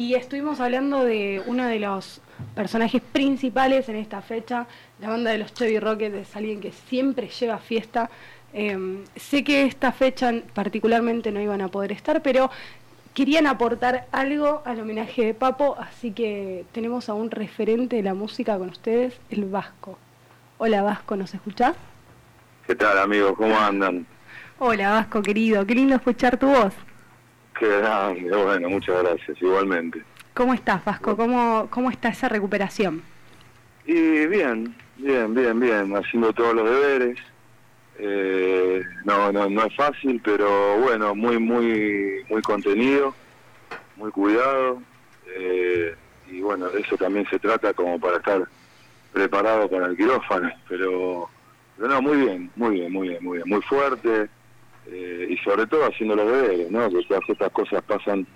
[0.00, 2.20] Y estuvimos hablando de uno de los
[2.54, 4.68] personajes principales en esta fecha.
[5.00, 8.08] La banda de los Chevy Rockets es alguien que siempre lleva fiesta.
[8.52, 12.48] Em, sé que esta fecha particularmente no iban a poder estar, pero
[13.12, 18.14] querían aportar algo al homenaje de Papo, así que tenemos a un referente de la
[18.14, 19.98] música con ustedes, el Vasco.
[20.58, 21.74] Hola Vasco, ¿nos escuchás?
[22.68, 23.32] ¿Qué tal amigos?
[23.36, 24.06] ¿Cómo andan?
[24.60, 26.72] Hola Vasco, querido, qué lindo escuchar tu voz.
[27.58, 30.00] Qué grande, bueno, muchas gracias, igualmente.
[30.32, 31.16] ¿Cómo estás, Vasco?
[31.16, 33.02] ¿Cómo, cómo está esa recuperación?
[33.84, 37.18] Y bien, bien, bien, bien, haciendo todos los deberes.
[37.98, 43.12] Eh, no, no, no es fácil, pero bueno, muy, muy, muy contenido,
[43.96, 44.80] muy cuidado.
[45.36, 45.96] Eh,
[46.30, 48.42] y bueno, de eso también se trata como para estar
[49.12, 50.48] preparado para el quirófano.
[50.68, 51.28] Pero,
[51.76, 54.28] pero no, muy bien, muy bien, muy bien, muy bien, muy fuerte
[54.90, 56.88] eh, y sobre todo haciendo los deberes, ¿no?
[56.88, 58.26] Que todas estas cosas pasan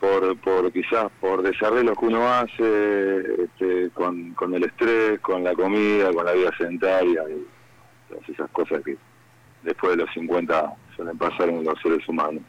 [0.00, 5.54] por, por quizás por desarrollo que uno hace, este, con, con el estrés, con la
[5.54, 7.46] comida, con la vida sedentaria y
[8.08, 8.96] todas esas cosas que
[9.62, 12.42] después de los 50 suelen pasar en los seres humanos.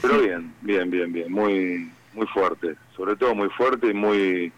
[0.00, 4.52] Pero bien, bien, bien, bien, muy muy fuerte, sobre todo muy fuerte y muy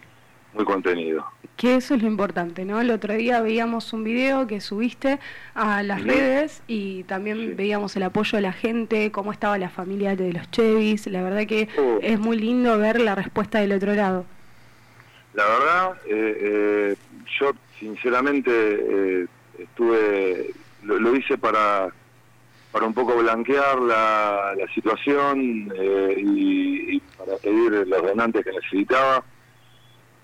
[0.55, 1.25] muy contenido.
[1.57, 2.81] Que eso es lo importante, ¿no?
[2.81, 5.19] El otro día veíamos un video que subiste
[5.55, 10.17] a las redes y también veíamos el apoyo de la gente, cómo estaba la familia
[10.17, 11.07] de los Chevys.
[11.07, 11.99] La verdad que oh.
[12.03, 14.25] es muy lindo ver la respuesta del otro lado.
[15.35, 16.97] La verdad, eh, eh,
[17.41, 19.27] yo sinceramente eh,
[19.59, 21.89] estuve, lo, hice para
[22.71, 25.71] para un poco blanquear la, la situación
[26.17, 29.23] y, y, para pedir los donantes que necesitaba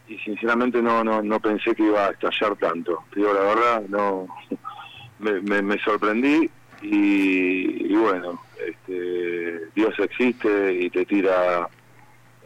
[0.09, 3.05] y sinceramente no, no, no pensé que iba a estallar tanto.
[3.15, 4.27] Digo, la verdad, no
[5.19, 6.51] me, me, sorprendí
[6.83, 11.69] y, bueno, este, Dios existe y te tira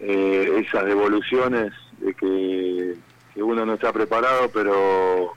[0.00, 2.94] eh, esas devoluciones de que,
[3.36, 5.32] uno no está preparado, pero,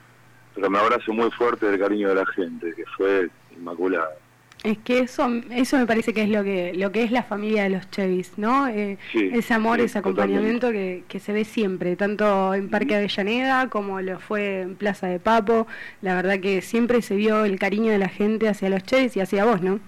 [0.54, 4.10] pero me abrazo muy fuerte del cariño de la gente, que fue inmaculado.
[4.66, 7.62] Es que eso, eso me parece que es lo que, lo que es la familia
[7.62, 8.66] de los Chevys, ¿no?
[8.66, 14.00] Eh, ese amor, ese acompañamiento que, que, se ve siempre, tanto en Parque Avellaneda como
[14.00, 15.68] lo fue en Plaza de Papo.
[16.02, 19.20] La verdad que siempre se vio el cariño de la gente hacia los Chevys y
[19.20, 19.78] hacia vos, ¿no?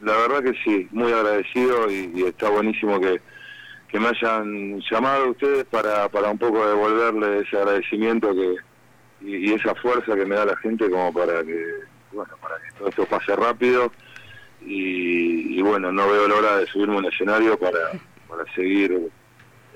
[0.00, 3.20] La verdad que sí, muy agradecido y, está buenísimo que,
[3.86, 8.56] que, me hayan llamado ustedes para, para un poco devolverle ese agradecimiento que
[9.20, 12.72] y, y esa fuerza que me da la gente como para que bueno, para que
[12.78, 13.92] todo esto pase rápido
[14.64, 17.78] y, bueno, no veo la hora de subirme a un escenario para,
[18.28, 19.10] para seguir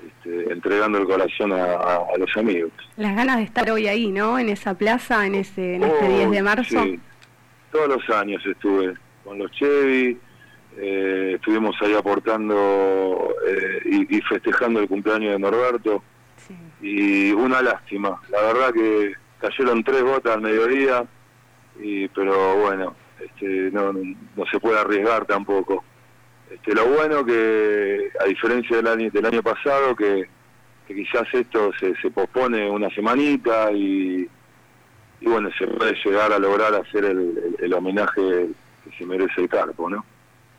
[0.05, 2.71] este, entregando el corazón a, los amigos.
[2.95, 4.39] Las ganas de estar hoy ahí, ¿no?
[4.39, 6.83] En esa plaza, en ese en este 10 de marzo.
[6.83, 6.99] Sí.
[7.71, 10.17] Todos los años estuve con los Chevy,
[10.77, 16.03] eh, estuvimos ahí aportando eh, y, festejando el cumpleaños de Norberto.
[16.81, 21.05] Y una lástima, la verdad que cayeron tres gotas al mediodía,
[21.79, 25.83] y pero bueno, este, no, no, se puede arriesgar tampoco.
[26.49, 30.27] Este, lo bueno que, a diferencia del año, del año pasado, que,
[30.87, 34.27] quizás esto se, se pospone una semanita y,
[35.19, 38.47] y bueno, se puede llegar a lograr hacer el, el homenaje
[38.83, 40.05] que se merece el carpo, ¿no?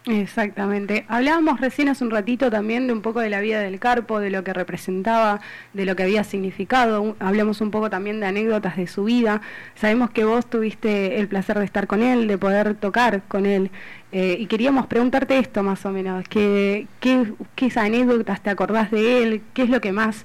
[0.09, 1.05] Exactamente.
[1.07, 4.31] Hablábamos recién hace un ratito también de un poco de la vida del Carpo, de
[4.31, 5.41] lo que representaba,
[5.75, 7.15] de lo que había significado.
[7.21, 9.43] Hablamos un poco también de anécdotas de su vida.
[9.75, 13.71] Sabemos que vos tuviste el placer de estar con él, de poder tocar con él.
[14.11, 16.27] Eh, y queríamos preguntarte esto más o menos.
[16.27, 19.43] ¿Qué, qué, qué anécdotas te acordás de él?
[19.53, 20.25] ¿Qué es lo que más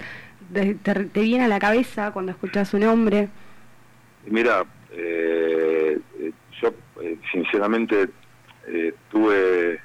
[0.54, 3.28] te, viene a la cabeza cuando escuchás su nombre?
[4.26, 6.00] Mira, eh,
[6.62, 8.08] yo eh, sinceramente
[8.66, 9.80] eh, tuve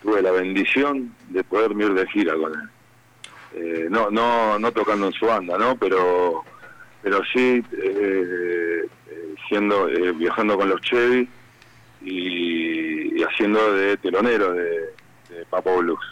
[0.00, 2.68] tuve la bendición de poder ir de gira con él.
[3.54, 5.76] Eh, no, no, no tocando en su banda, ¿no?
[5.76, 6.42] Pero,
[7.02, 8.88] pero sí eh,
[9.48, 11.28] siendo, viajando con los Chevy
[12.00, 14.92] y, haciendo de telonero de,
[15.48, 16.04] Papo Blues.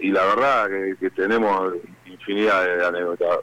[0.00, 0.68] y la verdad
[1.00, 1.74] que, tenemos
[2.06, 3.38] infinidad de anécdotas.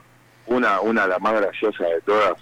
[0.46, 2.34] Una, una las más graciosas de todas,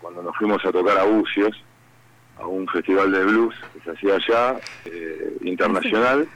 [0.00, 1.62] cuando nos fuimos a tocar a Bucios,
[2.38, 6.28] a un festival de blues que se hacía allá, eh, internacional.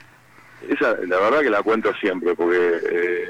[0.67, 2.57] Esa, la verdad que la cuento siempre, porque
[2.91, 3.29] eh,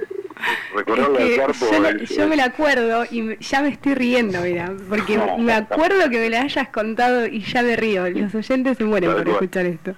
[0.75, 1.66] recordarla del carpo...
[2.10, 6.30] Yo, me la acuerdo y ya me estoy riendo, mira, porque me acuerdo que me
[6.30, 8.10] la hayas contado y ya me río.
[8.10, 9.95] Los oyentes se mueren por escuchar esto.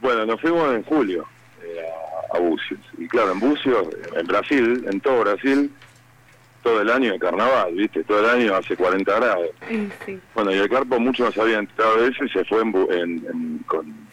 [0.00, 1.26] Bueno, nos fuimos en julio
[1.62, 1.84] eh,
[2.32, 2.80] a, a Bucios.
[2.98, 5.70] Y claro, en Bucios, en Brasil, en todo Brasil,
[6.62, 8.04] todo el año de carnaval, ¿viste?
[8.04, 9.50] Todo el año hace 40 grados.
[10.34, 13.64] Bueno, y el carpo mucho no se había enterado de eso y se fue en,
[13.66, 14.08] con,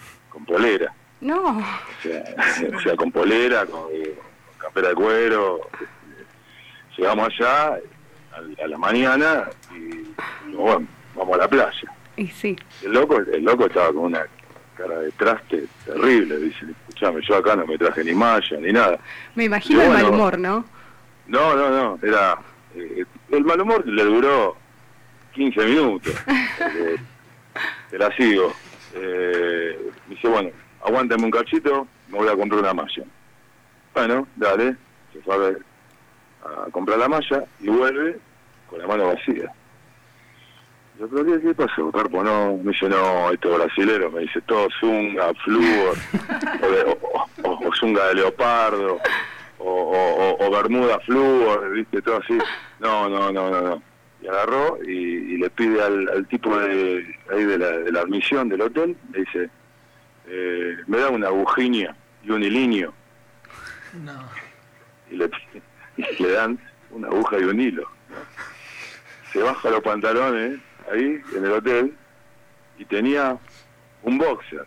[0.45, 0.93] polera.
[1.19, 1.57] No.
[1.57, 1.63] O
[2.01, 2.23] sea,
[2.77, 5.69] o sea con polera, con, con campera de cuero.
[6.97, 11.91] Llegamos allá a, a la mañana y bueno, vamos a la playa.
[12.15, 12.55] Y sí.
[12.83, 14.25] El loco, el loco estaba con una
[14.75, 18.99] cara de traste terrible, dice, escuchame, yo acá no me traje ni malla ni nada.
[19.35, 20.65] Me imagino el mal humor, ¿no?
[21.27, 22.37] No, no, no, era...
[22.75, 24.55] eh, el mal humor le duró
[25.33, 26.13] 15 minutos.
[26.59, 26.97] Eh,
[27.89, 28.53] te la sigo.
[28.93, 30.49] Eh, dice, bueno,
[30.83, 33.03] aguántame un cachito, me voy a comprar una malla.
[33.93, 34.75] Bueno, dale,
[35.13, 35.59] se fue a, ver,
[36.43, 38.19] a comprar la malla y vuelve
[38.69, 39.51] con la mano vacía.
[40.99, 42.23] Yo, pero ¿qué, qué pasó, Carpo?
[42.23, 45.95] No, me dice, no, esto es brasilero, me dice, todo zunga, flúor,
[46.63, 48.99] o, de- o- o- o zunga de leopardo,
[49.67, 52.37] o, o, o- o bermuda flúor, viste, todo así.
[52.79, 53.81] No, no, no, no, no.
[54.21, 57.03] Y agarró y, y le pide al, al tipo de
[57.33, 59.49] ahí de la, de la admisión del hotel, le dice,
[60.27, 62.93] eh, me da una agujiña y un hilinio,
[64.03, 64.13] No.
[65.09, 65.29] y le,
[65.97, 66.59] y le dan
[66.91, 67.83] una aguja y un hilo.
[68.09, 68.15] ¿no?
[69.33, 70.59] Se baja los pantalones
[70.91, 71.93] ahí en el hotel
[72.77, 73.37] y tenía
[74.03, 74.65] un boxer,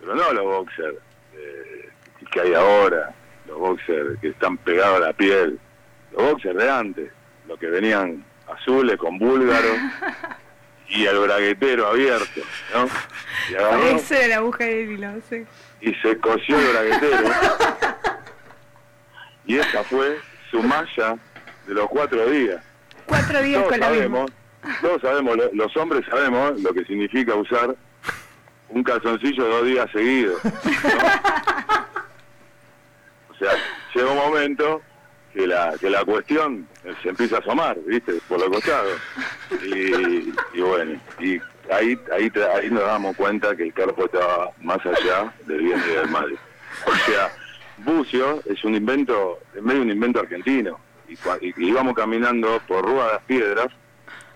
[0.00, 0.96] pero no los boxers
[1.34, 1.88] eh,
[2.30, 3.14] que hay ahora,
[3.46, 5.58] los boxers que están pegados a la piel,
[6.12, 7.10] los boxers de antes,
[7.46, 9.76] los que venían azules con búlgaros
[10.88, 12.40] y el braguetero abierto,
[12.74, 12.88] ¿no?
[13.50, 15.44] Y agarró era la aguja del hilo, sí.
[15.80, 17.28] y se cosió el braguetero.
[19.46, 20.18] y esa fue
[20.50, 21.16] su malla
[21.66, 22.62] de los cuatro días.
[23.06, 24.04] Cuatro días Todos con la misma.
[24.04, 24.30] sabemos,
[24.80, 27.74] todos sabemos, lo- los hombres sabemos lo que significa usar
[28.68, 30.44] un calzoncillo dos días seguidos.
[30.44, 30.50] ¿no?
[33.96, 34.82] llega un momento
[35.32, 36.68] que la, que la cuestión
[37.02, 38.14] se empieza a asomar, ¿viste?
[38.28, 38.98] Por los costados.
[39.62, 41.40] Y, bueno, y
[41.70, 45.94] ahí, ahí, ahí nos damos cuenta que el carpo estaba más allá del bien y
[45.94, 46.38] del mal.
[46.86, 47.30] O sea,
[47.78, 50.78] bucio es un invento, es medio un invento argentino.
[51.08, 51.18] Y,
[51.64, 53.68] íbamos caminando por Rúa de las Piedras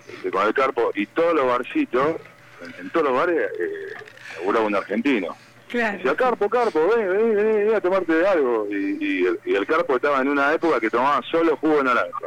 [0.08, 2.16] este, con el carpo y todos los barcitos,
[2.62, 5.36] en, en todos los bares, eh, un argentino.
[5.72, 6.16] Decía, Claro.
[6.16, 8.66] Carpo, Carpo, ven, ven, ven, ven a tomarte algo.
[8.70, 12.26] Y, el, Carpo estaba en una época que tomaba solo jugo de naranja.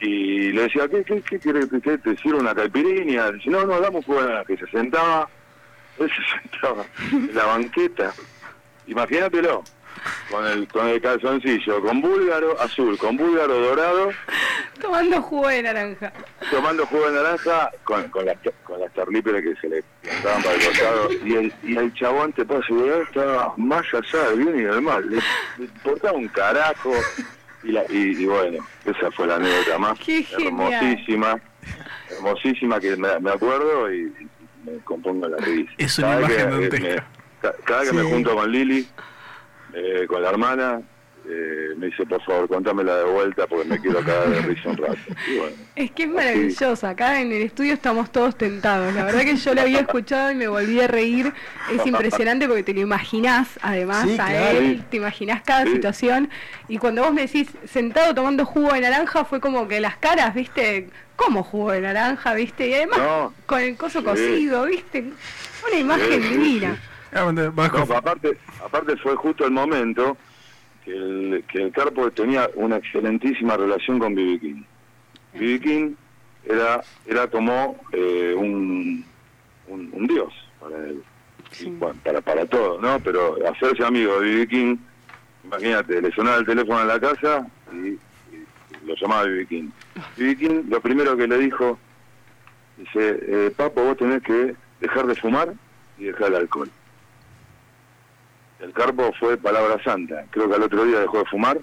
[0.00, 3.30] Y le decía, ¿qué, qué, qué que te- una caipirinha?
[3.32, 4.52] Dice, no, no, dame un jugo de naranja.
[4.52, 5.28] Y se sentaba,
[5.98, 8.12] él se sentaba en la banqueta.
[8.88, 9.62] Imagínatelo,
[10.30, 14.10] con el, con el calzoncillo, con búlgaro azul, con búlgaro dorado,
[14.80, 16.12] Tomando jugo de naranja.
[16.50, 20.54] tomando jugo de naranja con, con, las, con las tarlíperas que se le plantaban para
[20.56, 21.08] el costado.
[21.24, 24.82] Y el, y el chabón te puedo asegurar estaba más allá del bien y del
[24.82, 25.08] mal.
[25.08, 25.16] Le,
[25.58, 26.92] le un carajo.
[27.64, 31.40] Y, la, y, y bueno esa fue la anécdota más Qué hermosísima
[32.10, 34.28] hermosísima que me, me acuerdo y, y
[34.70, 35.70] me compongo la risa.
[35.78, 36.88] Es una Cada imagen que, dantesca.
[36.88, 37.02] me-
[37.40, 38.88] ca- cada que me junto con Lili
[39.74, 40.80] eh, con la hermana
[41.24, 44.76] eh, me dice por favor contámela de vuelta porque me quiero cagar de risa un
[44.76, 44.96] rato
[45.28, 46.86] y bueno Es que es maravilloso.
[46.86, 48.92] Acá en el estudio estamos todos tentados.
[48.94, 51.32] La verdad que yo la había escuchado y me volví a reír.
[51.72, 54.58] Es impresionante porque te lo imaginás, además, Sí, a claro.
[54.58, 55.72] él, te imaginás cada Sí.
[55.72, 56.28] situación.
[56.68, 60.34] Y cuando vos me decís sentado tomando jugo de naranja, fue como que las caras,
[60.34, 63.34] viste, como jugo de naranja, viste, y además No.
[63.46, 64.04] con el coso Sí.
[64.04, 65.04] cocido, viste.
[65.66, 66.76] Una imagen Sí, sí, divina.
[67.12, 67.28] No,
[67.94, 70.16] aparte, aparte fue justo el momento
[70.84, 74.40] que el, que el Carpo tenía una excelentísima relación con B.B.
[74.40, 74.62] King.
[75.34, 75.60] B.B.
[75.60, 75.94] King
[76.44, 79.04] era, era como eh, un,
[79.68, 81.02] un, un dios para él,
[81.50, 81.66] Sí.
[81.66, 82.98] Y, bueno, para, para todo, ¿no?
[83.00, 84.48] Pero hacerse amigo de B.B.
[84.48, 84.76] King,
[85.44, 88.46] imagínate, le sonaba el teléfono en la casa y, y
[88.86, 89.46] lo llamaba B.B.
[89.46, 89.68] King.
[90.16, 90.36] B.B.
[90.36, 91.78] King lo primero que le dijo,
[92.78, 95.52] dice, eh, Papo, vos tenés que dejar de fumar
[95.98, 96.70] y dejar el alcohol.
[98.62, 100.24] El carpo fue palabra santa.
[100.30, 101.58] Creo que al otro día dejó de fumar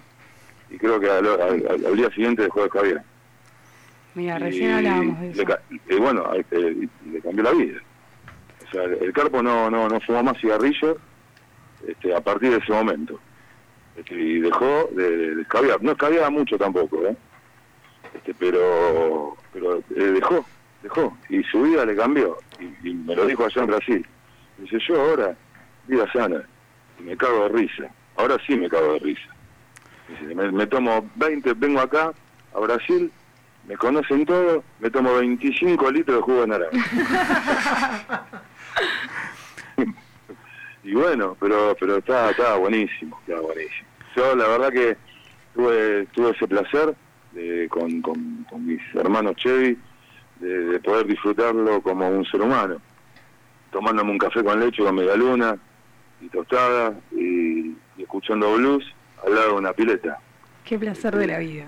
[0.69, 3.03] y creo que al, al- al- al día siguiente dejó de caviar.
[4.15, 5.43] Mira, recién hablábamos de eso.
[5.89, 7.79] y bueno, eh, y le cambió la vida.
[8.67, 10.97] O sea, el carpo no, no, no fumó más cigarrillos
[11.87, 13.19] este, a partir de ese momento.
[13.95, 15.81] Este, y dejó de, de, de escabiar.
[15.81, 17.15] No escabiaba mucho tampoco, ¿eh?
[18.13, 20.45] Este, pero pero eh, dejó,
[20.83, 21.17] dejó.
[21.29, 22.37] Y su vida le cambió.
[22.59, 24.05] Y, y me lo dijo allá en Brasil.
[24.57, 25.35] Dice, yo ahora,
[25.87, 26.43] vida sana,
[26.99, 27.89] me cago de risa.
[28.15, 29.29] Ahora sí me cago de risa.
[30.35, 32.11] Me, me tomo 20, vengo acá
[32.53, 33.11] a Brasil,
[33.67, 38.25] me conocen todos, me tomo 25 litros de jugo de naranja.
[40.83, 43.87] y bueno, pero pero estaba, estaba buenísimo, estaba buenísimo.
[44.15, 44.97] Yo la verdad que
[45.53, 46.95] tuve, tuve ese placer
[47.33, 49.77] de, con, con, con mis hermanos Chevy
[50.39, 52.81] de, de poder disfrutarlo como un ser humano,
[53.71, 55.57] tomándome un café con leche con media luna,
[56.21, 58.83] y tostada y, y escuchando blues
[59.25, 60.19] al lado de una pileta.
[60.63, 61.65] Qué placer de la vida.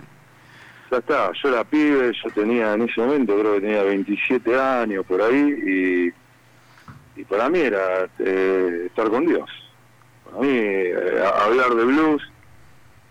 [0.91, 5.05] Ya está, yo era pibe, yo tenía en ese momento, creo que tenía 27 años
[5.05, 6.13] por ahí,
[7.15, 9.49] y, y para mí era eh, estar con Dios.
[10.25, 12.21] Para mí, eh, a- hablar de blues,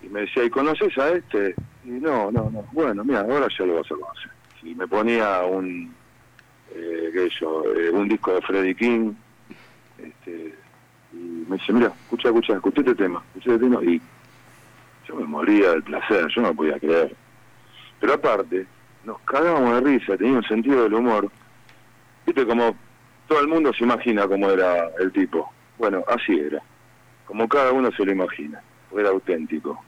[0.02, 1.54] y me decía, ¿y conoces a este?
[1.85, 4.30] Y no, no, no, bueno, mira, ahora ya lo vas a conocer.
[4.62, 5.94] Y me ponía un,
[6.75, 9.12] eh, qué sé yo, eh, un disco de Freddie King,
[9.99, 10.54] este,
[11.50, 14.00] me dice, mira, escucha, escucha, escuché este tema, escuché este tema, y
[15.09, 17.14] yo me moría del placer, yo no podía creer.
[17.99, 18.66] Pero aparte,
[19.04, 21.28] nos cagábamos de risa, tenía un sentido del humor.
[22.25, 22.76] Viste como
[23.26, 25.52] todo el mundo se imagina cómo era el tipo.
[25.76, 26.62] Bueno, así era.
[27.26, 28.62] Como cada uno se lo imagina.
[28.97, 29.83] Era auténtico.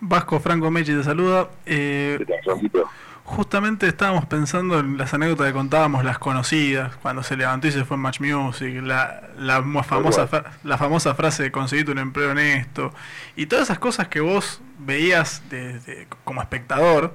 [0.00, 1.50] Vasco Franco Mechi te saluda.
[1.66, 2.86] Eh, ¿Qué tal?
[3.26, 7.84] Justamente estábamos pensando en las anécdotas que contábamos, las conocidas, cuando se levantó y se
[7.84, 10.28] fue en Match Music, la, la mo- famosa,
[10.64, 12.92] la famosa frase de conseguirte un empleo honesto,
[13.34, 17.14] y todas esas cosas que vos veías de- de- como espectador,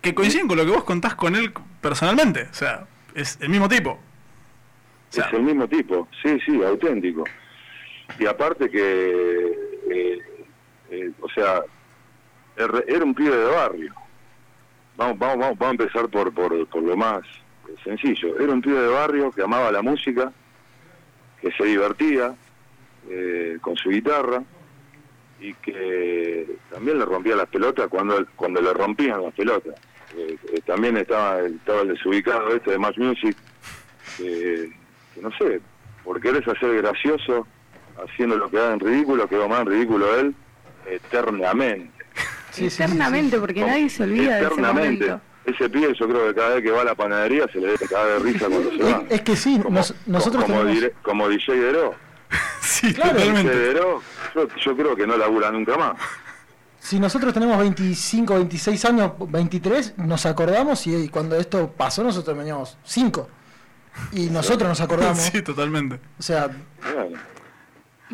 [0.00, 2.48] que coinciden con lo que vos contás con él personalmente.
[2.50, 3.90] O sea, es el mismo tipo.
[3.90, 4.00] O
[5.10, 7.24] sea, es el mismo tipo, sí, sí, auténtico.
[8.18, 9.52] Y aparte que,
[9.90, 10.18] eh,
[10.90, 11.60] eh, o sea,
[12.56, 13.94] er- era un pibe de barrio.
[14.96, 17.22] Vamos, vamos, vamos, vamos a empezar por, por, por lo más
[17.82, 18.38] sencillo.
[18.38, 20.32] Era un pibe de barrio que amaba la música,
[21.40, 22.34] que se divertía
[23.08, 24.42] eh, con su guitarra
[25.40, 29.74] y que también le rompía las pelotas cuando cuando le rompían las pelotas.
[30.16, 33.36] Eh, eh, también estaba, estaba el desubicado este de Match Music,
[34.16, 34.70] que,
[35.20, 35.60] no sé,
[36.04, 37.46] por querés hacer gracioso,
[37.96, 40.34] haciendo lo que haga en ridículo, quedó más ridículo él,
[40.86, 41.93] eternamente.
[42.54, 45.04] Sí, sí, sí, Eternamente, porque nadie se olvida de ese eternamente.
[45.06, 45.24] momento.
[45.46, 47.86] Ese pibe yo creo que cada vez que va a la panadería se le debe
[47.86, 49.02] caer de risa cuando se va.
[49.08, 50.82] Es, es que sí, Como- nos- nosotros como, tenemos...
[50.82, 51.94] dire- como DJ Dero.
[52.62, 53.12] sí, Claro.
[53.18, 53.58] DJ totalmente.
[53.58, 54.02] Dero,
[54.34, 55.96] yo, yo creo que no labura nunca más.
[56.80, 62.36] Si nosotros tenemos 25, 26 años, 23, nos acordamos y, y cuando esto pasó nosotros
[62.36, 63.28] teníamos 5.
[64.12, 65.18] Y nosotros nos acordamos.
[65.32, 65.98] Sí, totalmente.
[66.18, 66.48] O sea,
[66.82, 67.16] Bueno,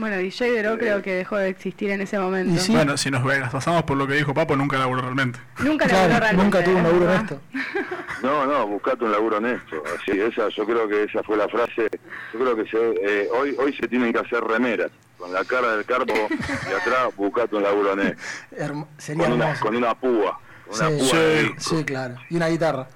[0.00, 2.54] Bueno, DJ Dero creo que dejó de existir en ese momento.
[2.54, 2.72] Y sí.
[2.72, 5.38] Bueno, si nos pasamos por lo que dijo Papo, nunca laburó realmente.
[5.58, 7.22] Nunca claro, laburó realmente, nunca tuvo un es laburo en verdad.
[7.32, 8.26] esto.
[8.26, 9.82] No, no, buscate un laburo honesto.
[9.98, 11.88] Así, esa, yo creo que esa fue la frase.
[12.32, 14.90] Yo creo que se, eh, hoy hoy se tienen que hacer remeras.
[15.18, 18.22] Con la cara del carpo y atrás, buscate un laburo honesto.
[18.56, 20.40] Hermo- sería Con una, con una púa.
[20.66, 21.76] Con una Sí, púa sí, de disco.
[21.76, 22.14] Sí, claro.
[22.30, 22.88] Y una guitarra.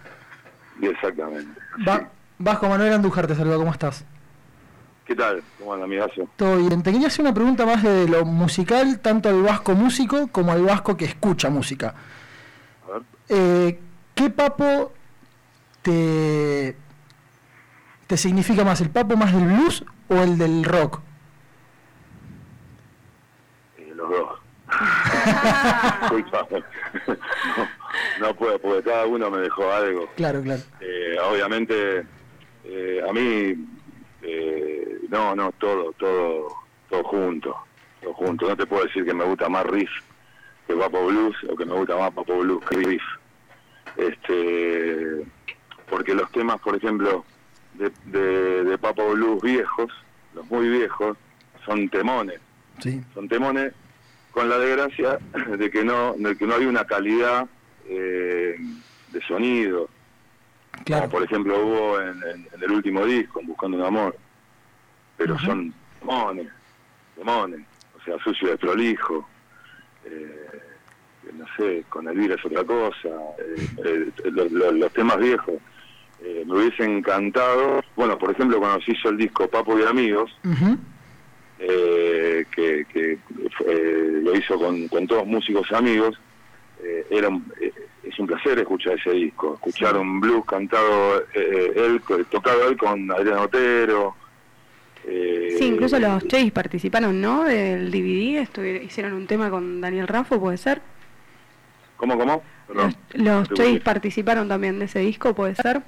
[0.81, 1.61] Y Exactamente.
[1.87, 2.09] Va-
[2.39, 4.05] Vasco Manuel Andújar te saluda, ¿cómo estás?
[5.05, 5.43] ¿Qué tal?
[5.59, 6.27] ¿Cómo anda, amigazo?
[6.37, 6.83] Todo bien.
[6.83, 10.63] Te quería hacer una pregunta más de lo musical, tanto al vasco músico como al
[10.63, 11.95] vasco que escucha música.
[12.89, 13.03] A ver.
[13.29, 13.81] Eh,
[14.15, 14.93] ¿Qué papo
[15.83, 16.75] te,
[18.07, 18.81] te significa más?
[18.81, 21.01] ¿El papo más del blues o el del rock?
[23.77, 24.41] Eh, los dos.
[28.21, 30.09] No, no puedo, porque cada uno me dejó algo.
[30.17, 30.61] Claro, claro.
[30.81, 32.05] Eh, obviamente,
[33.09, 33.55] a mí,
[35.09, 36.49] no, no, todo, todo,
[36.89, 37.57] todo junto,
[38.03, 38.49] todo junto.
[38.49, 39.91] No te puedo decir que me gusta más riff
[40.67, 43.03] que Papo Blues o que me gusta más Papo Blues que riff.
[43.97, 45.25] Este,
[45.89, 47.25] porque los temas, por ejemplo,
[47.75, 49.91] de, de, de Papo Blues viejos,
[50.35, 51.17] los muy viejos,
[51.65, 52.41] son temones
[52.81, 53.01] Sí.
[53.15, 53.73] son temones
[54.33, 55.19] con la desgracia
[55.59, 57.47] de que no de que no hay una calidad
[57.87, 58.57] eh,
[59.13, 59.89] de sonido
[60.85, 61.03] Claro.
[61.03, 64.17] como por ejemplo hubo en, en- en el último disco en Buscando un Amor
[65.17, 66.49] pero son demones
[67.17, 67.61] demones
[67.99, 69.29] o sea sucio de prolijo
[70.05, 70.61] eh,
[71.33, 75.55] no sé con Elvira es otra cosa eh, eh, lo- lo- los temas viejos
[76.47, 80.31] me hubiesen encantado bueno por ejemplo cuando se hizo el disco Papo y Amigos
[81.59, 83.13] eh, que, que,
[83.67, 86.19] eh, lo hizo con, con todos músicos amigos.
[86.83, 87.45] Eh, era un-
[88.03, 93.11] es un placer escuchar ese disco, escuchar un blues cantado eh, él, tocado él con
[93.13, 94.17] Adrián Otero.
[95.07, 97.45] Eh, Sí, incluso los Chase participaron, ¿no?
[97.45, 100.81] Del DVD, estuvi- hicieron un tema con Daniel Raffo, ¿puede ser?
[101.97, 102.43] ¿Cómo, cómo?
[102.67, 102.95] Perdón.
[103.13, 103.81] Los, los escuché.
[103.81, 105.83] participaron también de ese disco, ¿puede ser?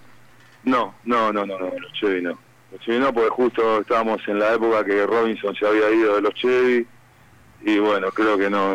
[0.65, 2.39] No, no, no, no, no, los Chevy no.
[2.73, 6.23] Los Chevy no, porque justo estábamos en la época que Robinson se había ido de
[6.23, 6.87] los Chevy
[7.63, 8.75] y bueno, creo que no,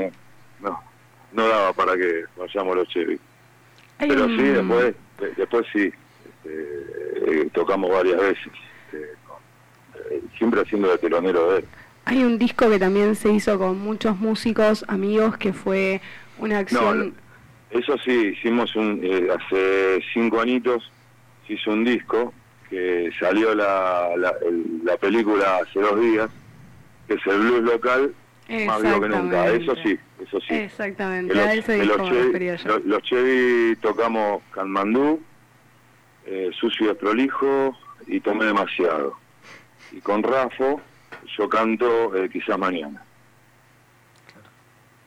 [0.61, 0.81] no,
[1.33, 3.19] no daba para que vayamos los Chevy.
[3.99, 5.91] Pero un- sí, después, de- después sí,
[6.25, 8.51] este, tocamos varias veces,
[10.41, 11.65] siempre haciendo de telonero de él.
[12.05, 16.01] Hay un disco que también se hizo con muchos músicos amigos que fue
[16.39, 17.13] una acción...
[17.69, 20.91] Eso sí, hicimos un, eh, hace cinco añitos,
[21.45, 22.33] se hizo un disco
[22.71, 26.29] que salió la, la, el- la película hace dos días,
[27.07, 28.13] que es el blues local,
[28.65, 29.47] más vivo que nunca.
[29.47, 30.53] Eso sí, eso sí.
[30.55, 32.67] Exactamente, a ese disco los, yo.
[32.67, 35.21] Los, los Chevy tocamos Kanmandú,
[36.25, 39.15] eh, Sucio y Prolijo y Tomé Demasiado.
[39.91, 40.81] Y con Rafo
[41.37, 43.03] yo canto eh, Quizás Mañana.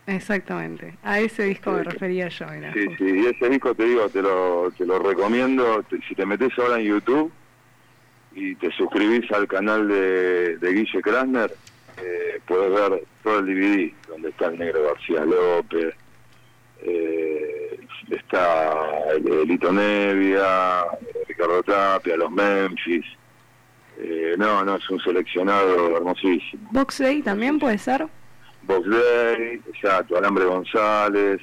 [0.07, 2.47] Exactamente, a ese disco me Sí, refería yo.
[2.49, 5.83] mira, Sí, sí, y ese disco te digo, te lo, te lo recomiendo.
[5.85, 7.33] te- si te metes ahora en YouTube
[8.35, 11.55] y te suscribís al canal de, de Guille Krasner,
[12.03, 15.95] eh, puedes ver todo el DVD, donde está el negro García López,
[16.83, 23.07] eh, está el, el Lito Nevia, eh, Ricardo Tapia, los Memphis.
[23.99, 26.69] Eh, no, no, es un seleccionado hermosísimo.
[26.73, 28.07] Box Day también puede ser.
[28.63, 31.41] Box Day, exacto, Alambre González.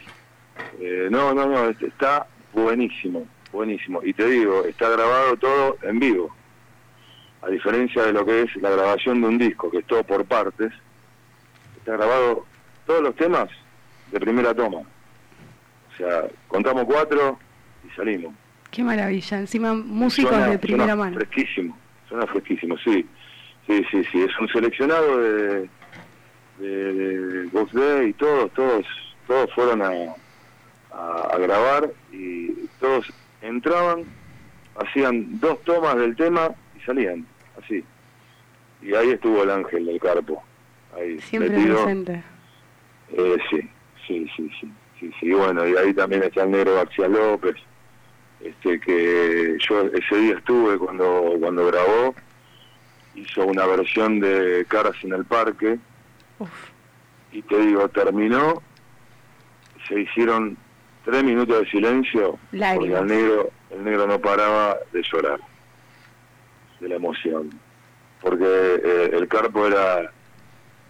[0.80, 4.02] Eh, no, no, no, este- está buenísimo, buenísimo.
[4.04, 6.36] Y te digo, está grabado todo en vivo.
[7.42, 10.26] A diferencia de lo que es la grabación de un disco, que es todo por
[10.26, 10.72] partes,
[11.78, 12.46] está grabado
[12.86, 13.50] todos los temas
[14.12, 14.80] de primera toma.
[14.80, 17.40] O sea, contamos cuatro
[17.88, 18.34] y salimos.
[18.70, 21.16] Qué maravilla, encima músicos Suena- de primera suena mano.
[21.16, 21.78] Fresquísimo,
[22.12, 23.06] suena fresquísimo, sí.
[23.68, 24.22] Sí, sí, sí.
[24.22, 25.70] Es un seleccionado de,
[26.60, 28.86] de, de Box Day y todos, todos,
[29.28, 29.92] todos fueron a,
[30.92, 32.50] a, a grabar y
[32.82, 33.06] todos
[33.42, 34.04] entraban,
[34.76, 37.26] hacían dos tomas del tema y salían,
[37.64, 37.84] así.
[38.82, 40.44] Y ahí estuvo el ángel del carpo,
[40.98, 41.76] ahí Siempre metido.
[41.76, 42.24] presente.
[43.14, 43.62] Eh, sí,
[44.08, 45.32] sí, sí, sí, sí, sí.
[45.32, 47.56] Bueno, y ahí también está el negro García López,
[48.44, 52.16] este que yo ese día estuve cuando cuando grabó,
[53.16, 55.78] hizo una versión de Caras en el Parque.
[56.40, 56.50] Uf,
[57.32, 58.62] y te digo, terminó,
[59.88, 60.58] se hicieron
[61.06, 63.02] tres minutos de silencio porque Lágrimas.
[63.02, 65.40] el negro, el negro no paraba de llorar,
[66.80, 67.50] de la emoción,
[68.22, 70.12] porque eh, el carpo era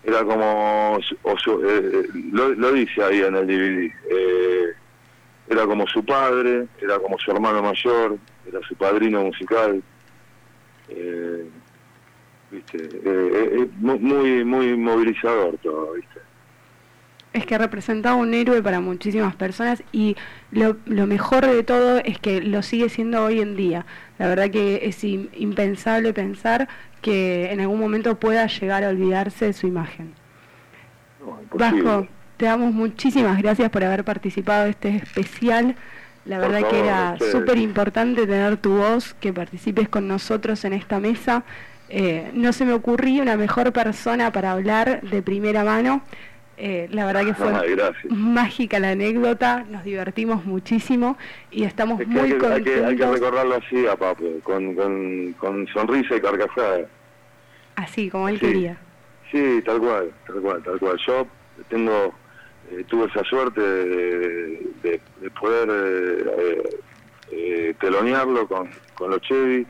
[0.04, 4.71] era como o su- eh, lo, lo dice ahí en el DVD eh,
[5.52, 9.82] era como su padre era como su hermano mayor era su padrino musical
[10.90, 11.46] eh,
[12.52, 16.20] viste Eh, eh, eh, mu- muy muy movilizador todo viste
[17.34, 20.16] Es que representaba un héroe para muchísimas personas y
[20.52, 23.86] lo, lo mejor de todo es que lo sigue siendo hoy en día.
[24.20, 26.68] La verdad que es im- impensable pensar
[27.02, 30.14] que en algún momento pueda llegar a olvidarse de su imagen.
[31.22, 31.40] No.
[31.54, 32.06] Vasco,
[32.42, 35.76] te damos muchísimas gracias por haber participado de este especial.
[36.26, 37.32] La verdad que favor, era ustedes.
[37.34, 41.44] súper importante tener tu voz, que participes con nosotros en esta mesa.
[41.88, 46.02] Eh, no se me ocurría una mejor persona para hablar de primera mano.
[46.58, 48.06] Eh, la verdad que fue gracias.
[48.12, 51.18] mágica la anécdota, nos divertimos muchísimo
[51.52, 53.96] y estamos Es que muy hay, que, hay, que, hay que contentos, recordarlo así a
[53.96, 56.80] Papo, con, con, con sonrisa y carcajada.
[57.76, 58.46] así como él Sí.
[58.48, 58.78] quería.
[59.32, 60.98] Sí, tal cual, tal cual, tal cual.
[61.06, 61.28] Yo
[61.70, 62.14] tengo,
[62.72, 66.70] eh, tuve esa suerte de, de- de poder eh,
[67.32, 69.66] eh, telonearlo con, con los Chevy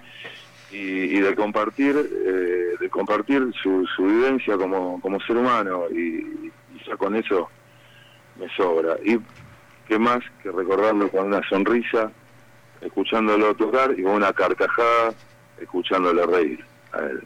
[0.71, 5.97] y, y de compartir, eh, de compartir su, su vivencia como, como ser humano y,
[5.97, 6.51] y
[6.87, 7.49] ya con eso
[8.39, 8.95] me sobra.
[9.03, 9.19] Y
[9.87, 12.11] qué más que recordarlo con una sonrisa,
[12.81, 15.13] escuchándolo tocar y con una carcajada,
[15.59, 17.21] escuchándole reír a él.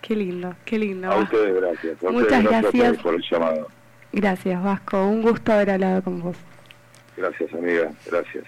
[0.00, 1.10] Qué lindo, qué lindo.
[1.10, 2.02] A ustedes gracias.
[2.04, 2.74] A Muchas ustedes, gracias.
[2.74, 3.02] a gracias.
[3.02, 3.68] por el llamado.
[4.12, 6.36] Gracias Vasco, un gusto haber hablado con vos.
[7.16, 7.90] Gracias, amiga.
[8.06, 8.44] Gracias.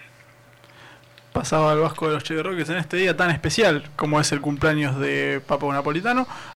[1.31, 4.41] Pasaba el Vasco de los Che Roques en este día tan especial como es el
[4.41, 6.27] cumpleaños de Papo Napolitano.